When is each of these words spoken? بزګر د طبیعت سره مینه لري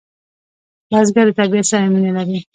بزګر 0.89 1.27
د 1.29 1.35
طبیعت 1.39 1.65
سره 1.71 1.85
مینه 1.93 2.11
لري 2.17 2.39